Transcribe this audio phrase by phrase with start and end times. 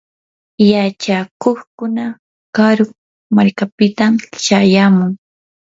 [0.71, 2.05] yachakuqkuna
[2.55, 2.85] karu
[3.35, 4.13] markapitam
[4.45, 5.11] shayamun.